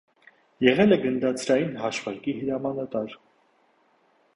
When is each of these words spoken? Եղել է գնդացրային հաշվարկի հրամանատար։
Եղել 0.67 0.95
է 0.95 0.97
գնդացրային 1.03 1.77
հաշվարկի 1.83 2.35
հրամանատար։ 2.41 3.15